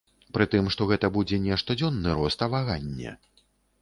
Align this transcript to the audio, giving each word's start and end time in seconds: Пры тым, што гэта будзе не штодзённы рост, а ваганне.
Пры 0.35 0.45
тым, 0.53 0.69
што 0.75 0.87
гэта 0.91 1.11
будзе 1.17 1.39
не 1.43 1.59
штодзённы 1.63 2.17
рост, 2.21 2.39
а 2.47 2.51
ваганне. 2.55 3.15